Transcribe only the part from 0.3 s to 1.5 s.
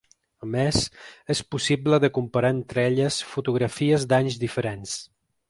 A més, és